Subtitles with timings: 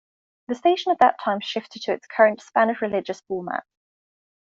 [0.47, 3.63] The station at that time shifted to its current Spanish Religious format.